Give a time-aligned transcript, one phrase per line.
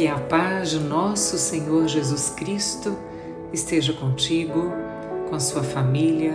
[0.00, 2.96] Que a paz de nosso Senhor Jesus Cristo
[3.52, 4.72] esteja contigo,
[5.28, 6.32] com sua família,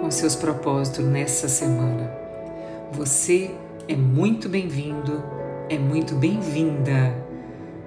[0.00, 2.08] com seus propósitos nessa semana.
[2.92, 3.50] Você
[3.88, 5.24] é muito bem-vindo,
[5.68, 7.12] é muito bem-vinda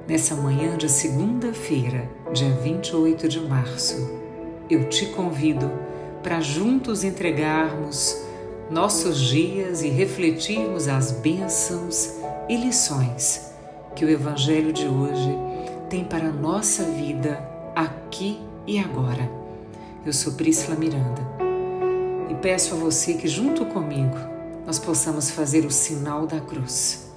[0.06, 4.20] nessa manhã de segunda-feira, dia 28 de março.
[4.70, 5.72] Eu te convido
[6.22, 8.22] para juntos entregarmos
[8.70, 12.16] nossos dias e refletirmos as bênçãos
[12.50, 13.53] e lições
[13.96, 15.38] que o Evangelho de hoje
[15.90, 19.30] tem para a nossa vida aqui e agora.
[20.06, 21.22] Eu sou Priscila Miranda
[22.30, 24.18] e peço a você que, junto comigo,
[24.66, 27.12] nós possamos fazer o sinal da cruz.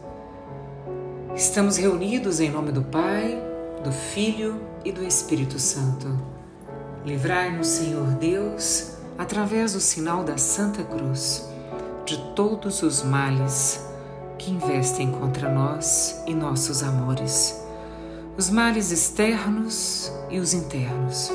[1.34, 3.42] Estamos reunidos em nome do Pai,
[3.82, 6.16] do Filho e do Espírito Santo.
[7.04, 11.48] Livrai-nos, Senhor Deus, através do sinal da Santa Cruz,
[12.04, 13.86] de todos os males
[14.38, 17.60] que investem contra nós e nossos amores,
[18.36, 21.30] os males externos e os internos.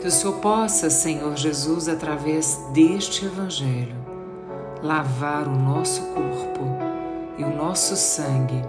[0.00, 3.96] Que o Senhor possa, Senhor Jesus, através deste Evangelho,
[4.82, 6.62] lavar o nosso corpo
[7.38, 8.62] e o nosso sangue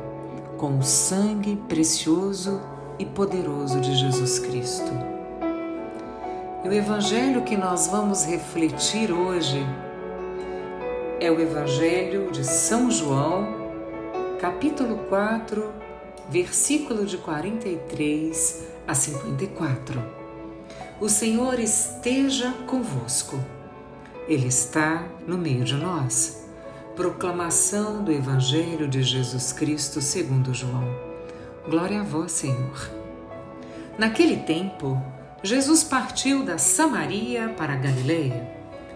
[0.58, 2.62] com o sangue precioso
[2.98, 4.92] e poderoso de Jesus Cristo.
[6.64, 9.66] E o Evangelho que nós vamos refletir hoje
[11.24, 13.48] é o Evangelho de São João,
[14.42, 15.72] capítulo 4,
[16.30, 20.04] versículo de 43 a 54.
[21.00, 23.40] O Senhor esteja convosco.
[24.28, 26.46] Ele está no meio de nós.
[26.94, 30.94] Proclamação do Evangelho de Jesus Cristo segundo João.
[31.70, 32.90] Glória a vós, Senhor.
[33.98, 35.02] Naquele tempo,
[35.42, 38.46] Jesus partiu da Samaria para a Galileia.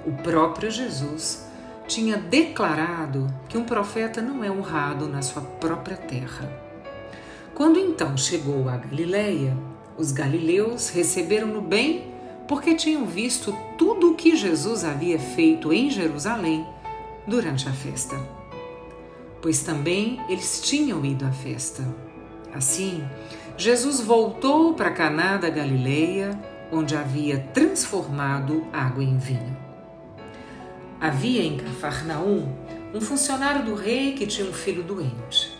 [0.05, 1.46] O próprio Jesus
[1.87, 6.49] tinha declarado que um profeta não é honrado na sua própria terra.
[7.55, 9.57] Quando então chegou a Galiléia,
[9.97, 12.13] os galileus receberam-no bem
[12.47, 16.65] porque tinham visto tudo o que Jesus havia feito em Jerusalém
[17.25, 18.15] durante a festa.
[19.41, 21.83] Pois também eles tinham ido à festa.
[22.53, 23.03] Assim,
[23.57, 26.39] Jesus voltou para Caná da Galileia,
[26.71, 29.66] onde havia transformado água em vinho.
[30.99, 32.51] Havia em Cafarnaum
[32.91, 35.55] um funcionário do rei que tinha um filho doente.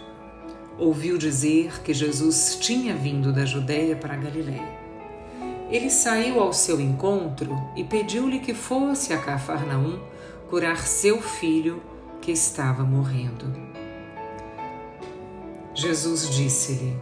[0.79, 4.77] Ouviu dizer que Jesus tinha vindo da Judéia para a Galiléia.
[5.69, 9.99] Ele saiu ao seu encontro e pediu-lhe que fosse a Cafarnaum
[10.49, 11.83] curar seu filho
[12.19, 13.53] que estava morrendo.
[15.75, 16.97] Jesus disse-lhe: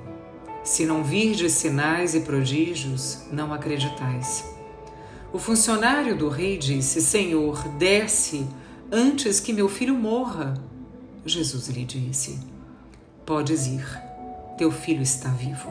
[0.61, 4.54] Se não virdes sinais e prodígios, não acreditais.
[5.35, 8.47] O funcionário do rei disse: Senhor, desce
[8.89, 10.53] antes que meu filho morra.
[11.25, 12.39] Jesus lhe disse:
[13.25, 13.85] Podes ir,
[14.57, 15.69] teu filho está vivo.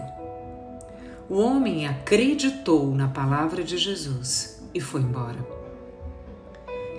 [1.31, 5.39] O homem acreditou na palavra de Jesus e foi embora.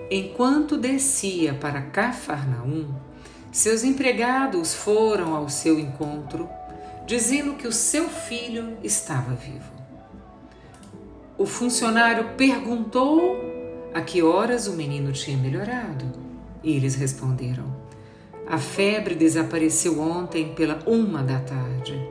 [0.10, 2.96] Enquanto descia para Cafarnaum,
[3.52, 6.50] seus empregados foram ao seu encontro,
[7.06, 9.75] dizendo que o seu filho estava vivo.
[11.38, 13.20] O funcionário perguntou
[13.94, 16.06] a que horas o menino tinha melhorado.
[16.64, 17.66] E eles responderam:
[18.48, 22.02] A febre desapareceu ontem pela uma da tarde.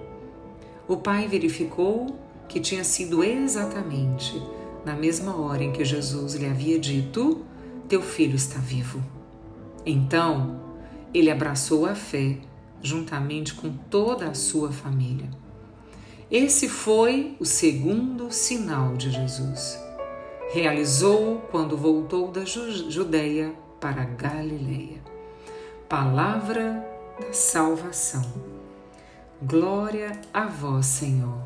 [0.87, 4.41] O pai verificou que tinha sido exatamente
[4.85, 7.43] na mesma hora em que Jesus lhe havia dito:
[7.89, 9.03] Teu filho está vivo.
[9.87, 10.61] Então,
[11.15, 12.39] ele abraçou a fé
[12.83, 15.31] juntamente com toda a sua família.
[16.34, 19.81] Esse foi o segundo sinal de Jesus.
[20.50, 25.00] Realizou quando voltou da Judéia para Galileia.
[25.89, 26.84] Palavra
[27.21, 28.25] da salvação.
[29.41, 31.39] Glória a vós, Senhor.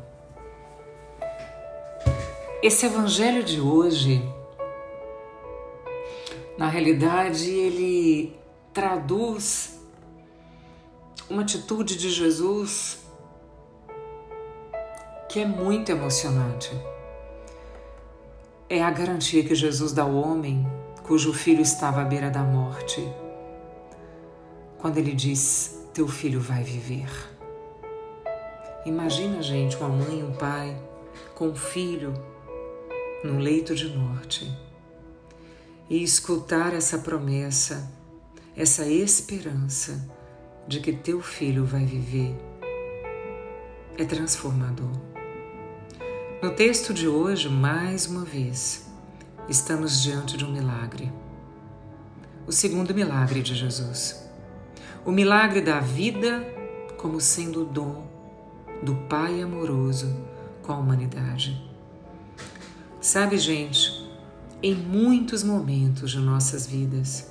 [2.63, 4.27] Esse evangelho de hoje,
[6.57, 8.35] na realidade, ele
[8.73, 9.79] traduz
[11.29, 13.07] uma atitude de Jesus
[15.29, 16.71] que é muito emocionante.
[18.67, 20.67] É a garantia que Jesus dá ao homem
[21.03, 23.07] cujo filho estava à beira da morte,
[24.79, 27.09] quando ele diz: Teu filho vai viver.
[28.87, 30.75] Imagina, gente, uma mãe e um pai
[31.35, 32.11] com um filho
[33.23, 34.51] no leito de morte
[35.87, 37.91] e escutar essa promessa,
[38.55, 40.09] essa esperança
[40.67, 42.35] de que teu filho vai viver
[43.97, 45.08] é transformador.
[46.41, 48.87] No texto de hoje, mais uma vez,
[49.49, 51.11] estamos diante de um milagre.
[52.47, 54.25] O segundo milagre de Jesus.
[55.05, 56.47] O milagre da vida
[56.97, 58.07] como sendo dom
[58.81, 60.15] do Pai amoroso
[60.63, 61.61] com a humanidade.
[63.01, 64.09] Sabe, gente,
[64.63, 67.29] em muitos momentos de nossas vidas,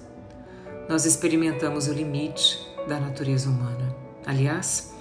[0.87, 3.97] nós experimentamos o limite da natureza humana.
[4.27, 4.93] Aliás,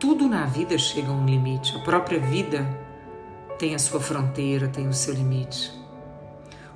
[0.00, 2.84] tudo na vida chega a um limite, a própria vida
[3.58, 5.72] tem a sua fronteira, tem o seu limite.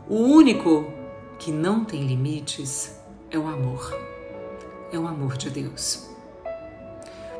[0.09, 0.87] O único
[1.38, 2.99] que não tem limites
[3.31, 3.97] é o amor,
[4.93, 6.09] é o amor de Deus.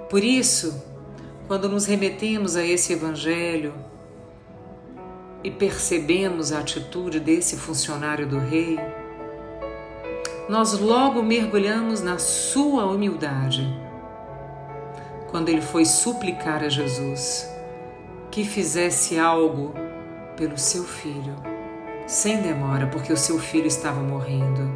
[0.09, 0.83] Por isso,
[1.47, 3.75] quando nos remetemos a esse Evangelho
[5.43, 8.79] e percebemos a atitude desse funcionário do Rei,
[10.49, 13.67] nós logo mergulhamos na sua humildade.
[15.31, 17.49] Quando ele foi suplicar a Jesus
[18.31, 19.75] que fizesse algo
[20.37, 21.35] pelo seu filho,
[22.07, 24.71] sem demora, porque o seu filho estava morrendo.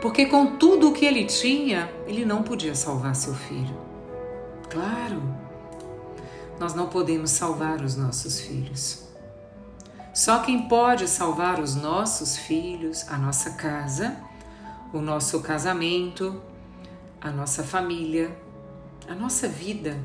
[0.00, 3.76] Porque com tudo o que ele tinha, ele não podia salvar seu filho.
[4.70, 5.22] Claro,
[6.58, 9.04] nós não podemos salvar os nossos filhos.
[10.14, 14.16] Só quem pode salvar os nossos filhos, a nossa casa,
[14.92, 16.40] o nosso casamento,
[17.20, 18.36] a nossa família,
[19.06, 19.98] a nossa vida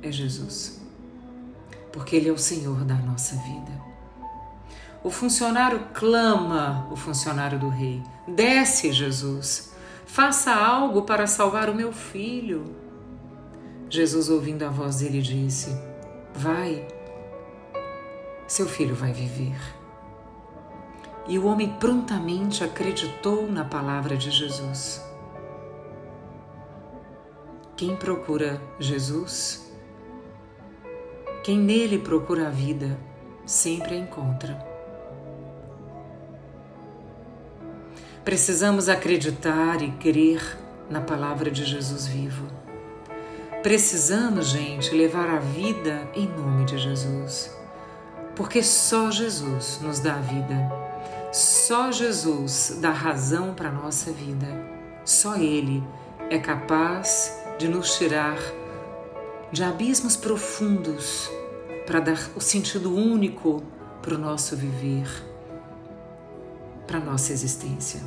[0.00, 0.81] é Jesus
[1.92, 3.92] porque Ele é o Senhor da nossa vida.
[5.04, 9.72] O funcionário clama, o funcionário do rei: Desce, Jesus,
[10.06, 12.64] faça algo para salvar o meu filho.
[13.90, 15.76] Jesus, ouvindo a voz dele, disse:
[16.34, 16.86] Vai,
[18.46, 19.58] seu filho vai viver.
[21.26, 25.02] E o homem prontamente acreditou na palavra de Jesus.
[27.76, 29.71] Quem procura Jesus
[31.42, 32.96] quem nele procura a vida
[33.44, 34.72] sempre a encontra.
[38.24, 40.56] Precisamos acreditar e crer
[40.88, 42.46] na palavra de Jesus vivo.
[43.62, 47.50] Precisamos, gente, levar a vida em nome de Jesus.
[48.36, 50.70] Porque só Jesus nos dá a vida.
[51.32, 54.46] Só Jesus dá razão para a nossa vida.
[55.04, 55.82] Só Ele
[56.30, 58.38] é capaz de nos tirar
[59.52, 61.30] de abismos profundos
[61.86, 63.62] para dar o sentido único
[64.00, 65.06] para o nosso viver,
[66.86, 68.00] para a nossa existência.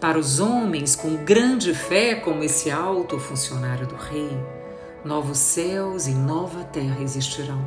[0.00, 4.36] Para os homens com grande fé, como esse alto funcionário do Rei,
[5.04, 7.64] novos céus e nova terra existirão.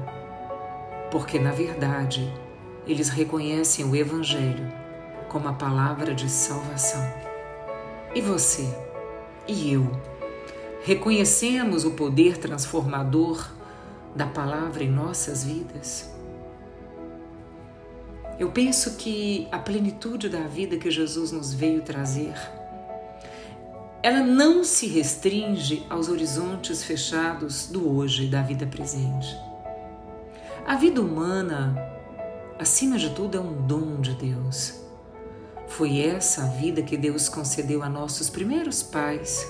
[1.10, 2.32] Porque, na verdade,
[2.86, 4.68] eles reconhecem o Evangelho
[5.30, 7.02] como a palavra de salvação.
[8.14, 8.68] E você?
[9.48, 10.17] E eu?
[10.88, 13.46] Reconhecemos o poder transformador
[14.16, 16.10] da palavra em nossas vidas?
[18.40, 22.36] Eu penso que a plenitude da vida que Jesus nos veio trazer,
[24.02, 29.36] ela não se restringe aos horizontes fechados do hoje, da vida presente.
[30.66, 31.76] A vida humana,
[32.58, 34.80] acima de tudo, é um dom de Deus.
[35.68, 39.46] Foi essa a vida que Deus concedeu a nossos primeiros pais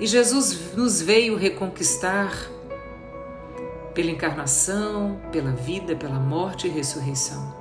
[0.00, 2.32] e Jesus nos veio reconquistar
[3.92, 7.54] pela encarnação, pela vida, pela morte e ressurreição.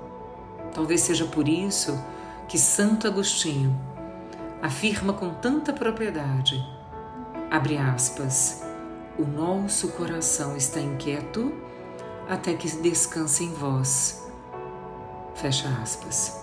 [0.74, 2.02] Talvez seja por isso
[2.48, 3.78] que Santo Agostinho
[4.62, 6.66] afirma com tanta propriedade,
[7.52, 8.64] abre aspas,
[9.18, 11.52] o nosso coração está inquieto
[12.30, 14.26] até que descanse em vós.
[15.36, 16.42] Fecha aspas.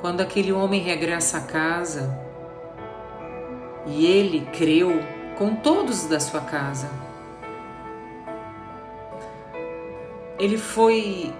[0.00, 2.29] Quando aquele homem regressa a casa,
[3.86, 4.92] e ele creu
[5.36, 6.90] com todos da sua casa.
[10.38, 11.32] Ele foi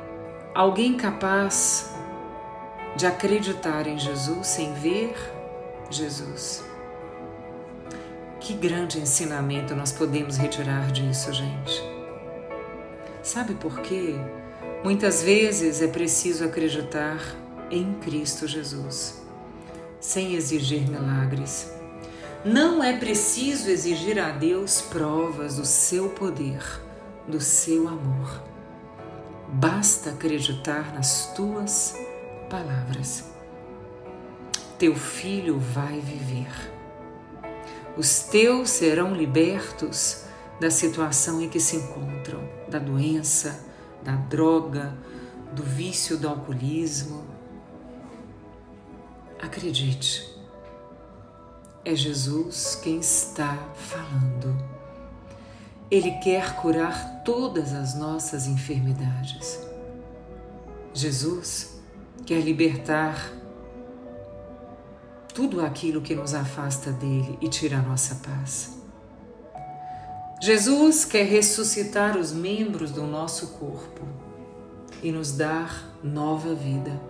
[0.55, 1.95] alguém capaz
[2.97, 5.15] de acreditar em Jesus sem ver
[5.91, 6.65] Jesus.
[8.39, 11.83] Que grande ensinamento nós podemos retirar disso, gente.
[13.23, 14.17] Sabe por quê?
[14.83, 17.21] Muitas vezes é preciso acreditar
[17.71, 19.23] em Cristo Jesus,
[20.01, 21.80] sem exigir milagres.
[22.45, 26.65] Não é preciso exigir a Deus provas do seu poder,
[27.29, 28.43] do seu amor.
[29.47, 31.95] Basta acreditar nas tuas
[32.49, 33.31] palavras.
[34.79, 36.51] Teu filho vai viver.
[37.95, 40.25] Os teus serão libertos
[40.59, 43.67] da situação em que se encontram, da doença,
[44.03, 44.97] da droga,
[45.53, 47.23] do vício do alcoolismo.
[49.39, 50.30] Acredite
[51.85, 54.57] é Jesus quem está falando.
[55.91, 59.59] Ele quer curar todas as nossas enfermidades.
[60.95, 61.81] Jesus
[62.25, 63.33] quer libertar
[65.35, 68.79] tudo aquilo que nos afasta dele e tira a nossa paz.
[70.41, 74.07] Jesus quer ressuscitar os membros do nosso corpo
[75.03, 77.10] e nos dar nova vida.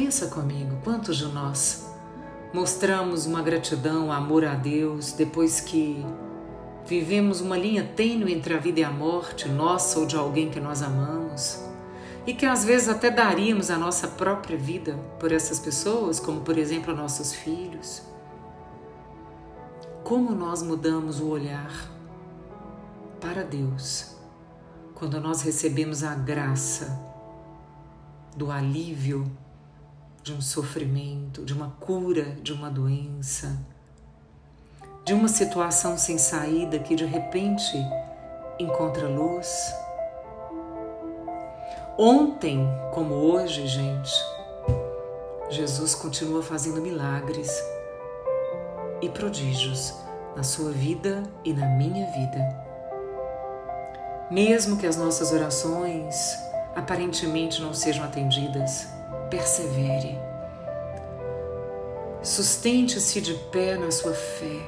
[0.00, 1.90] Pensa comigo, quantos de nós
[2.54, 6.06] mostramos uma gratidão, amor a Deus depois que
[6.86, 10.60] vivemos uma linha tênue entre a vida e a morte, nossa ou de alguém que
[10.60, 11.60] nós amamos,
[12.24, 16.56] e que às vezes até daríamos a nossa própria vida por essas pessoas, como por
[16.56, 18.00] exemplo nossos filhos.
[20.04, 21.72] Como nós mudamos o olhar
[23.20, 24.14] para Deus
[24.94, 26.96] quando nós recebemos a graça
[28.36, 29.28] do alívio
[30.28, 33.58] de um sofrimento, de uma cura de uma doença,
[35.02, 37.72] de uma situação sem saída que de repente
[38.58, 39.74] encontra luz.
[41.96, 44.12] Ontem, como hoje, gente,
[45.48, 47.50] Jesus continua fazendo milagres
[49.00, 49.94] e prodígios
[50.36, 52.66] na sua vida e na minha vida.
[54.30, 56.38] Mesmo que as nossas orações
[56.76, 58.97] aparentemente não sejam atendidas,
[59.30, 60.18] persevere.
[62.22, 64.60] Sustente-se de pé na sua fé.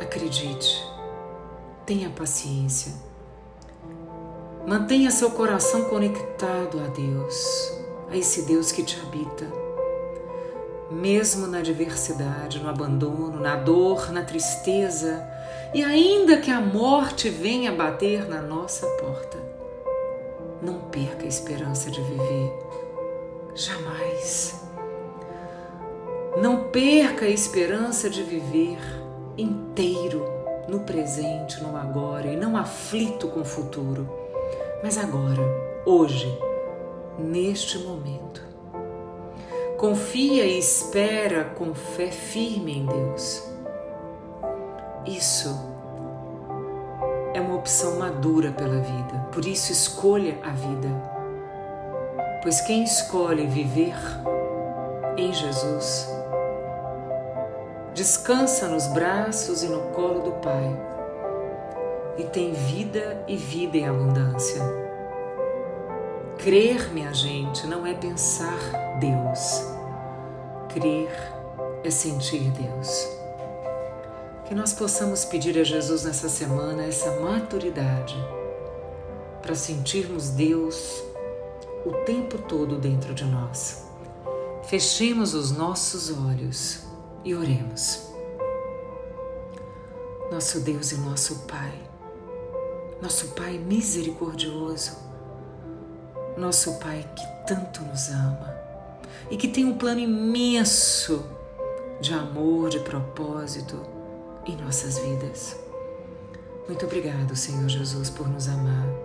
[0.00, 0.84] Acredite.
[1.84, 2.92] Tenha paciência.
[4.66, 7.72] Mantenha seu coração conectado a Deus,
[8.10, 9.64] a esse Deus que te habita
[10.90, 15.26] mesmo na adversidade, no abandono, na dor, na tristeza,
[15.72, 19.38] e ainda que a morte venha bater na nossa porta,
[20.62, 22.52] não perca a esperança de viver.
[23.54, 24.62] Jamais.
[26.40, 28.78] Não perca a esperança de viver
[29.38, 30.24] inteiro
[30.68, 34.08] no presente, no agora e não aflito com o futuro,
[34.82, 35.42] mas agora,
[35.86, 36.36] hoje,
[37.18, 38.54] neste momento
[39.84, 43.46] Confia e espera com fé firme em Deus.
[45.04, 45.54] Isso
[47.34, 51.13] é uma opção madura pela vida, por isso escolha a vida.
[52.44, 53.96] Pois quem escolhe viver
[55.16, 56.06] em Jesus
[57.94, 60.76] descansa nos braços e no colo do Pai
[62.18, 64.60] e tem vida e vida em abundância.
[66.36, 68.58] Crer, minha gente, não é pensar
[69.00, 69.62] Deus.
[70.68, 71.10] Crer
[71.82, 73.08] é sentir Deus.
[74.44, 78.22] Que nós possamos pedir a Jesus nessa semana essa maturidade
[79.40, 81.13] para sentirmos Deus
[81.84, 83.84] o tempo todo dentro de nós.
[84.64, 86.84] Fechemos os nossos olhos
[87.24, 88.08] e oremos.
[90.30, 91.74] Nosso Deus e nosso Pai,
[93.00, 94.96] nosso Pai misericordioso,
[96.36, 98.54] nosso Pai que tanto nos ama
[99.30, 101.24] e que tem um plano imenso
[102.00, 103.80] de amor, de propósito
[104.46, 105.56] em nossas vidas.
[106.66, 109.03] Muito obrigado, Senhor Jesus, por nos amar.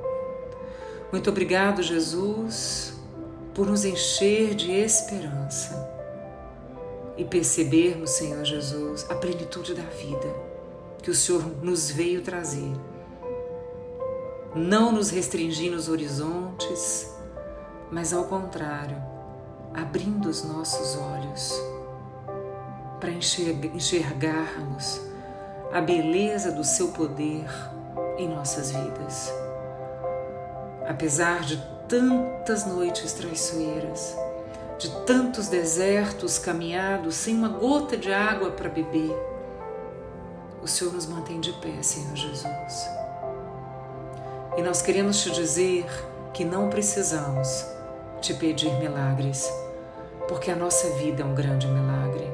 [1.11, 2.93] Muito obrigado, Jesus,
[3.55, 5.89] por nos encher de esperança
[7.17, 10.49] e percebermos, Senhor Jesus, a plenitude da vida
[11.01, 12.71] que o Senhor nos veio trazer.
[14.55, 17.11] Não nos restringir nos horizontes,
[17.91, 18.97] mas ao contrário,
[19.73, 21.53] abrindo os nossos olhos
[22.99, 25.01] para enxergarmos
[25.71, 27.47] a beleza do seu poder
[28.17, 29.48] em nossas vidas.
[30.89, 31.55] Apesar de
[31.87, 34.17] tantas noites traiçoeiras,
[34.79, 39.15] de tantos desertos caminhados sem uma gota de água para beber,
[40.63, 42.89] o Senhor nos mantém de pé, Senhor Jesus.
[44.57, 45.85] E nós queremos te dizer
[46.33, 47.65] que não precisamos
[48.19, 49.47] te pedir milagres,
[50.27, 52.27] porque a nossa vida é um grande milagre.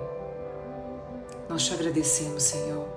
[1.50, 2.88] Nós te agradecemos, Senhor,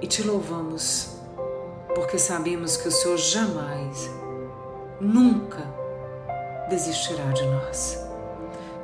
[0.00, 1.16] e te louvamos,
[1.94, 4.19] porque sabemos que o Senhor jamais,
[5.00, 5.62] nunca
[6.68, 8.06] desistirá de nós.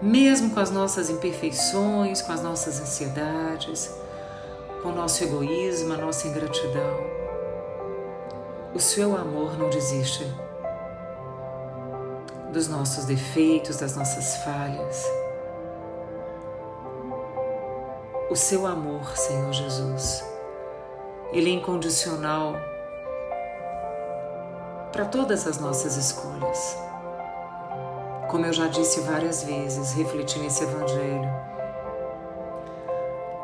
[0.01, 3.95] Mesmo com as nossas imperfeições, com as nossas ansiedades,
[4.83, 6.97] com o nosso egoísmo, a nossa ingratidão,
[8.75, 10.27] o seu amor não desiste
[12.53, 15.05] dos nossos defeitos, das nossas falhas.
[18.31, 20.25] O seu amor, Senhor Jesus,
[21.33, 22.55] ele é incondicional
[24.97, 26.75] para todas as nossas escolhas.
[28.31, 31.29] Como eu já disse várias vezes, refletindo esse Evangelho,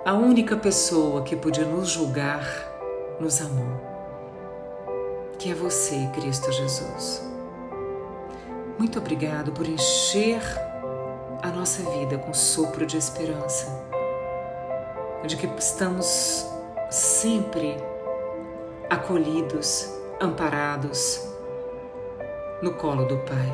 [0.02, 2.42] a única pessoa que podia nos julgar
[3.20, 3.78] nos amou,
[5.38, 7.22] que é você, Cristo Jesus.
[8.78, 10.40] Muito obrigado por encher
[11.42, 13.66] a nossa vida com sopro de esperança.
[15.26, 16.46] de que estamos
[16.90, 17.76] sempre
[18.88, 21.31] acolhidos, amparados
[22.62, 23.52] no colo do Pai.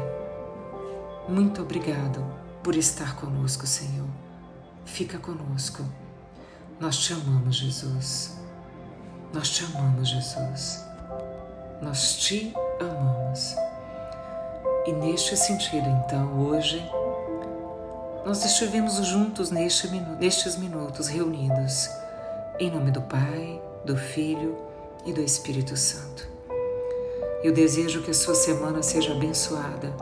[1.26, 2.22] Muito obrigado
[2.62, 4.06] por estar conosco, Senhor.
[4.84, 5.82] Fica conosco.
[6.78, 8.36] Nós te amamos, Jesus.
[9.32, 10.84] Nós te amamos, Jesus.
[11.80, 13.56] Nós te amamos.
[14.86, 16.82] E neste sentido, então, hoje,
[18.26, 19.88] nós estivemos juntos neste,
[20.20, 21.88] nestes minutos reunidos,
[22.58, 24.58] em nome do Pai, do Filho
[25.06, 26.37] e do Espírito Santo.
[27.42, 29.94] Eu desejo que a sua semana seja abençoada,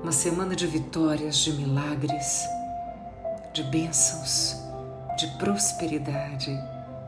[0.00, 2.44] uma semana de vitórias, de milagres,
[3.52, 4.62] de bênçãos,
[5.18, 6.56] de prosperidade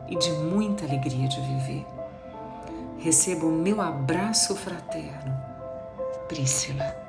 [0.09, 1.87] e de muita alegria de viver.
[2.99, 5.37] Receba o meu abraço fraterno
[6.27, 7.06] Priscila.